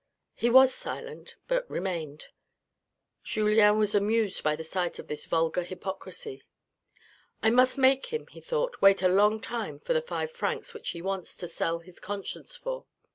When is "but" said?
1.47-1.69